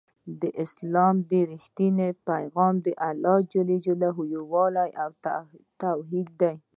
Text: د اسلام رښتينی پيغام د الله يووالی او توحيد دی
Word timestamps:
د 0.41 0.43
اسلام 0.63 1.15
رښتينی 1.51 2.09
پيغام 2.29 2.73
د 2.85 2.87
الله 3.09 3.37
يووالی 4.35 4.89
او 5.03 5.09
توحيد 5.83 6.27
دی 6.41 6.53